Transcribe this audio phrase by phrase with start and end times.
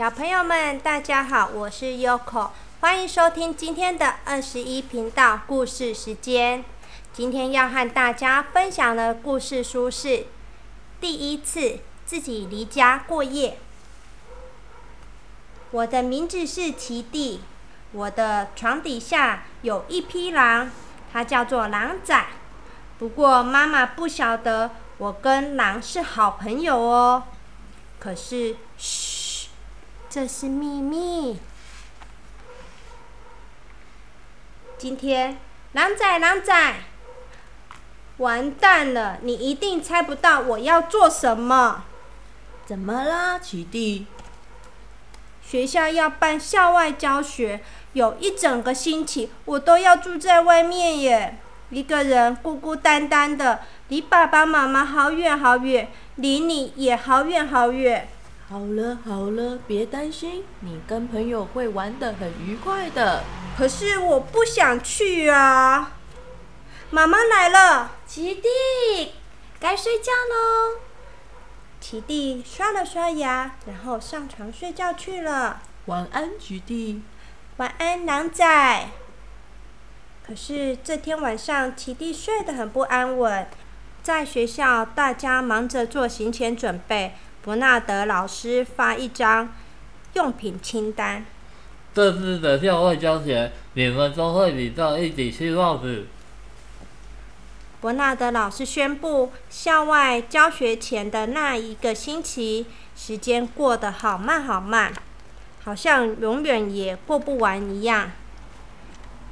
[0.00, 2.48] 小朋友们，大家好，我是 Yoko，
[2.80, 6.64] 欢迎收听今天的二十一频道故事时间。
[7.12, 10.08] 今天要和大家分享的故事书是
[11.02, 13.50] 《第一次自己离家过夜》。
[15.70, 17.42] 我的名字是奇弟，
[17.92, 20.70] 我的床底下有一匹狼，
[21.12, 22.24] 它叫做狼仔。
[22.98, 27.24] 不过妈妈不晓得我跟狼是好朋友哦。
[27.98, 29.09] 可是，嘘，
[30.10, 31.38] 这是秘密。
[34.76, 35.38] 今天，
[35.70, 36.74] 狼仔，狼仔，
[38.16, 39.18] 完蛋了！
[39.22, 41.84] 你一定猜不到我要做什么。
[42.66, 44.08] 怎么啦，奇弟？
[45.44, 47.60] 学校要办校外教学，
[47.92, 51.38] 有一整个星期，我都要住在外面耶。
[51.70, 58.08] 一个人孤孤单单的，离爸爸妈妈好远好远，离你也好远好远。
[58.50, 63.22] 好了好了，别担心，你跟朋友会玩得很愉快的。
[63.56, 65.92] 可是我不想去啊！
[66.90, 69.12] 妈妈来了，奇弟，
[69.60, 70.80] 该睡觉喽。
[71.80, 75.62] 奇弟刷了刷牙，然后上床睡觉去了。
[75.86, 77.02] 晚安，奇弟。
[77.58, 78.88] 晚安，狼仔。
[80.26, 83.46] 可是这天晚上，奇弟睡得很不安稳。
[84.02, 87.14] 在学校，大家忙着做行前准备。
[87.42, 89.52] 伯纳德老师发一张
[90.12, 91.24] 用品清单。
[91.94, 95.56] 这次的校外教学，你们都会比照一起去。
[97.80, 104.92] 伯纳德老师宣布，校外教学前的那一个星期，时间过得好慢好慢，
[105.64, 108.12] 好像永远也过不完一样。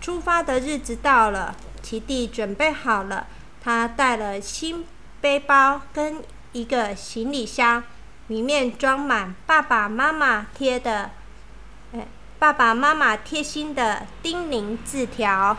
[0.00, 3.28] 出发的日子到了，奇弟准备好了，
[3.62, 4.84] 他带了新
[5.20, 7.84] 背包跟一个行李箱，
[8.28, 11.10] 里面装满爸爸妈妈贴的，
[11.94, 12.06] 哎，
[12.38, 15.56] 爸爸妈妈贴心的叮咛字条。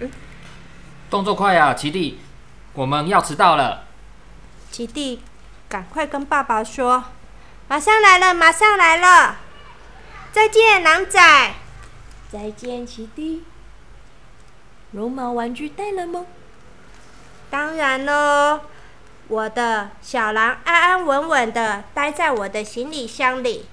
[0.00, 0.10] 嗯，
[1.10, 2.18] 动作快啊，奇弟，
[2.72, 3.84] 我们要迟到了。
[4.70, 5.22] 奇弟，
[5.68, 7.04] 赶快跟爸爸说，
[7.68, 9.36] 马上来了，马上来了。
[10.32, 11.54] 再见，狼仔。
[12.30, 13.44] 再见，奇弟。
[14.92, 16.26] 绒毛玩具带了吗？
[17.50, 18.60] 当然喽，
[19.28, 23.66] 我的小狼安安稳稳的待在我的行李箱里。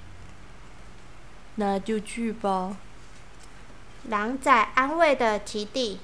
[1.55, 2.77] 那就去吧。
[4.09, 5.99] 狼仔安慰的奇弟：“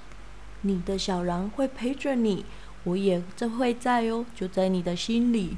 [0.62, 2.46] 你的小狼会陪着你，
[2.86, 3.22] 我也
[3.60, 5.58] 会在哦，就在你的心里。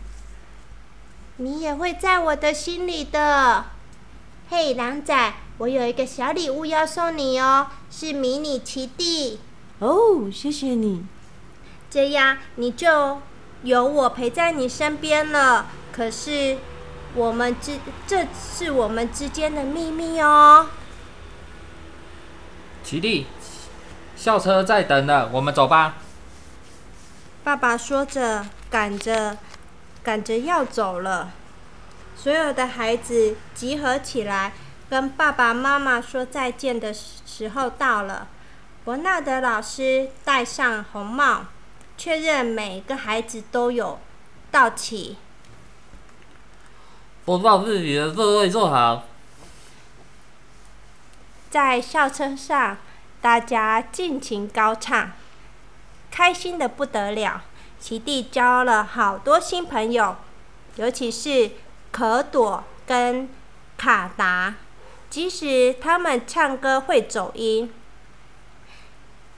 [1.38, 3.66] 你也会在我的心里的。
[4.50, 9.40] 嘿，狼仔。”我有一个小礼物要送你哦，是迷你奇弟。
[9.78, 11.06] 哦，谢谢你。
[11.92, 13.22] 这样你就
[13.63, 15.66] 有我陪在你身边了。
[15.91, 16.57] 可是
[17.16, 20.68] 我们之这是我们之间的秘密哦。
[22.84, 23.25] 奇弟，
[24.16, 25.96] 校车在等了，我们走吧。
[27.44, 29.38] 爸爸说着，赶着
[30.03, 31.31] 赶着要走了。
[32.16, 34.53] 所有的孩子集合起来。
[34.90, 38.28] 跟爸爸妈妈说再见的时候到了，
[38.84, 41.45] 伯纳德老师戴上红帽，
[42.03, 43.97] 确认每个孩子都有
[44.52, 45.16] 到齐。
[47.24, 49.06] 我把自己的座位坐好。
[51.50, 52.75] 在校车上，
[53.22, 55.13] 大家尽情高唱，
[56.12, 57.42] 开心的不得了。
[57.80, 60.18] 奇弟交了好多新朋友，
[60.75, 61.52] 尤其是
[61.90, 63.30] 可朵跟
[63.78, 64.56] 卡达。
[65.09, 67.74] 即使他们唱歌会走音，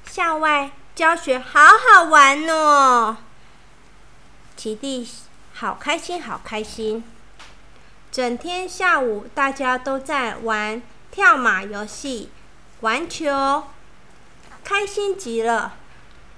[0.03, 3.17] 校外教学好好玩哦！
[4.55, 5.05] 奇弟
[5.53, 7.03] 好开心，好开心！
[8.09, 12.29] 整天下午大家都在玩跳马游戏、
[12.79, 13.63] 玩球，
[14.63, 15.73] 开心极了。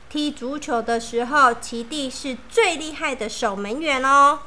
[0.10, 4.40] 踢足球的时候，奇弟是最厉害的守门员哦。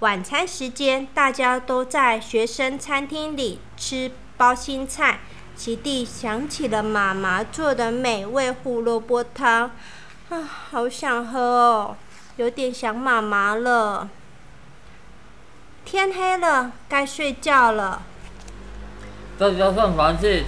[0.00, 5.20] 晚餐时间，大家都在学生餐厅里吃包心菜。
[5.58, 9.72] 奇弟想起了妈妈做的美味胡萝卜汤，
[10.28, 11.96] 啊，好想喝哦，
[12.36, 14.08] 有点想妈妈了。
[15.84, 18.02] 天黑了，该睡觉了。
[19.36, 19.92] 在家上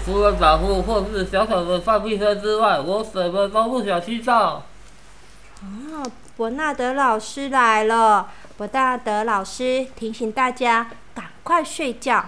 [0.05, 4.63] 除了打呼或是小小的放屁声之外，我什么都不想听到。
[5.61, 6.07] 啊，
[6.37, 8.29] 伯纳德老师来了。
[8.57, 12.25] 伯纳德老师提醒大家赶快睡觉，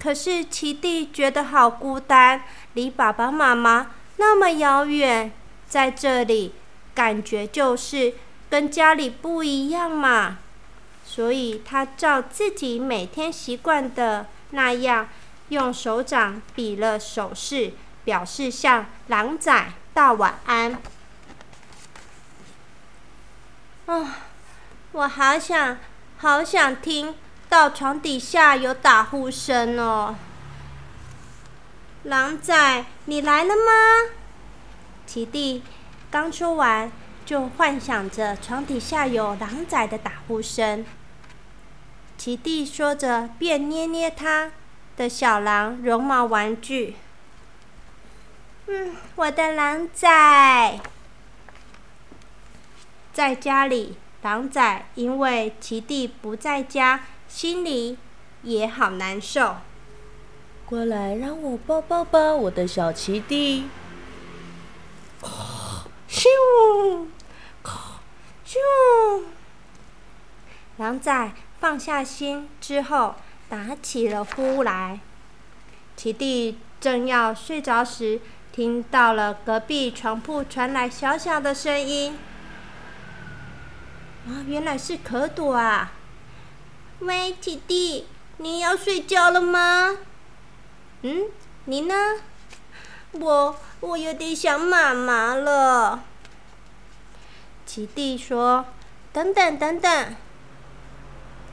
[0.00, 2.42] 可是奇弟觉得好孤单，
[2.74, 5.32] 离爸爸妈妈那么遥远，
[5.68, 6.54] 在这里
[6.94, 8.14] 感觉就是
[8.48, 10.38] 跟家里不一样嘛。
[11.04, 15.08] 所以他照自己每天习惯的那样，
[15.48, 17.72] 用手掌比了手势，
[18.04, 20.80] 表示向狼仔道晚安。
[23.86, 24.16] 啊，
[24.92, 25.78] 我好想，
[26.18, 27.14] 好想听
[27.48, 30.16] 到床底下有打呼声哦。
[32.04, 34.12] 狼仔，你来了吗？
[35.06, 35.62] 奇弟
[36.10, 36.92] 刚说完，
[37.24, 40.84] 就幻想着床底下有狼仔的打呼声。
[42.18, 44.52] 奇弟说着，便捏捏他
[44.96, 46.96] 的小狼绒毛玩具。
[48.66, 50.80] 嗯，我的狼仔。
[53.12, 57.98] 在家里，狼仔因为奇弟不在家，心里
[58.42, 59.56] 也好难受。
[60.66, 63.68] 过来，让我抱抱吧，我的小奇弟。
[66.10, 66.26] 咻，
[68.44, 69.24] 咻！
[70.78, 73.14] 狼仔放下心之后，
[73.48, 75.00] 打起了呼来。
[75.96, 78.20] 奇弟正要睡着时，
[78.52, 82.18] 听到了隔壁床铺传来小小的声音。
[84.26, 85.92] 啊，原来是可朵啊！
[87.00, 88.06] 喂，奇弟，
[88.38, 89.98] 你要睡觉了吗？
[91.02, 91.26] 嗯，
[91.66, 91.94] 你呢？
[93.12, 96.02] 我我有点想妈妈了。
[97.64, 98.66] 奇弟说
[99.12, 100.16] ：“等等等等。”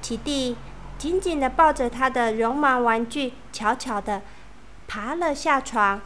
[0.01, 0.57] 奇弟
[0.97, 4.23] 紧紧的抱着他的绒毛玩具，悄悄的
[4.87, 6.01] 爬了下床。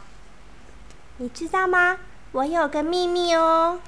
[1.16, 1.98] 你知道吗？
[2.32, 3.80] 我有个秘密哦。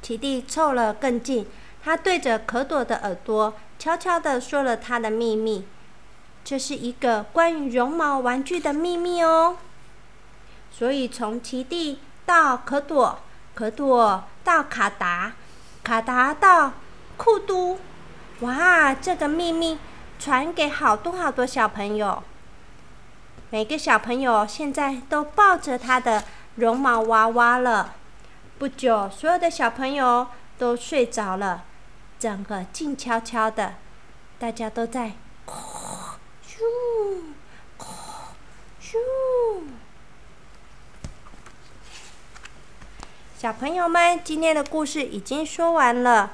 [0.00, 1.46] 奇弟凑了更近。
[1.86, 5.64] 他对着可朵的耳朵悄悄地说了他的秘密，
[6.42, 9.56] 这是一个关于绒毛玩具的秘密哦。
[10.68, 13.20] 所以从奇蒂到可朵，
[13.54, 15.34] 可朵到卡达，
[15.84, 16.72] 卡达到
[17.16, 17.78] 库都，
[18.40, 19.78] 哇，这个秘密
[20.18, 22.20] 传给好多好多小朋友。
[23.50, 26.24] 每个小朋友现在都抱着他的
[26.56, 27.94] 绒毛娃娃了。
[28.58, 30.26] 不久，所有的小朋友
[30.58, 31.62] 都睡着了。
[32.18, 33.74] 整个静悄悄的，
[34.38, 35.12] 大家都在
[35.46, 36.62] “咻，
[38.82, 38.96] 咻”。
[43.38, 46.32] 小朋友们，今天的故事已经说完了。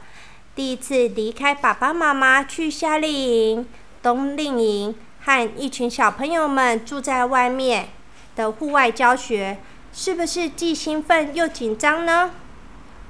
[0.54, 3.68] 第一次离开爸爸妈妈去夏令营、
[4.02, 4.94] 冬令营，
[5.24, 7.88] 和一群小朋友们住在外面
[8.36, 9.58] 的户外教学，
[9.92, 12.30] 是不是既兴奋又紧张呢？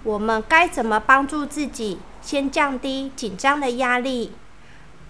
[0.05, 1.99] 我们该怎么帮助自己？
[2.23, 4.33] 先降低紧张的压力，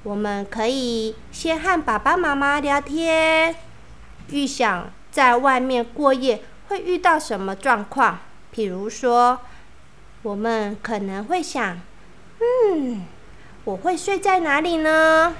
[0.02, 3.54] 我们可以先和爸爸妈妈聊天，
[4.30, 8.18] 预想在外面过夜会遇到什么状况。
[8.50, 9.40] 比如说，
[10.22, 11.78] 我们可能会想：
[12.40, 13.04] 嗯，
[13.64, 15.34] 我会睡在哪里呢？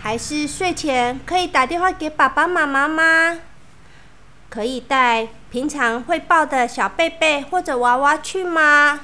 [0.00, 3.38] 还是睡前可以打电话给爸爸妈妈吗？
[4.48, 9.00] 可以带平常会抱的小贝贝或者娃娃去吗？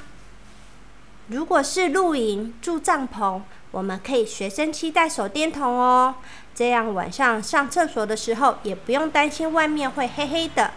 [1.28, 3.40] 如果是露营住帐篷，
[3.70, 6.14] 我们可以随身携带手电筒哦，
[6.54, 10.70] 这样晚上上厕所的时候也不用担心外面会黑黑的。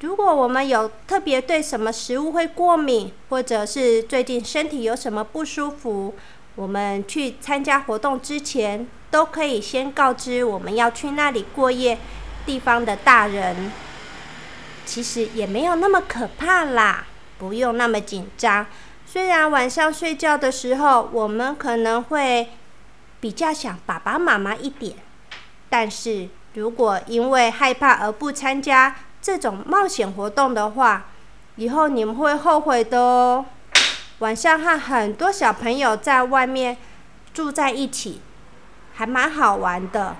[0.00, 6.14] 如果我们有特别对什么食物会过敏，或者是最近身体有什么不舒服，
[6.56, 11.98] 我们去参加活动之前都可以先告知我们要去那里过夜
[12.44, 13.70] 地方的大人。
[14.84, 17.06] 其实也没有那么可怕啦，
[17.38, 18.66] 不用那么紧张。
[19.10, 22.50] 虽然晚上睡觉的时候，我们可能会
[23.20, 24.96] 比较想爸爸妈妈一点，
[25.70, 31.06] 但是如果因为害怕而不参加这种冒险活动的话，
[31.56, 33.46] 以后你们会后悔的哦。
[34.18, 36.76] 晚上和很多小朋友在外面
[37.32, 38.20] 住在一起，
[38.92, 40.16] 还蛮好玩的。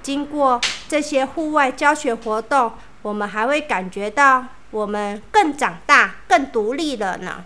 [0.00, 2.70] 经过这些户外教学活动，
[3.02, 7.44] 我们还会感觉到我们更长大、更独立了呢。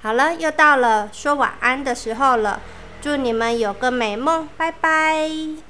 [0.00, 2.60] 好了，又到了说晚安的时候了。
[3.00, 5.67] 祝你们有个美梦，拜拜。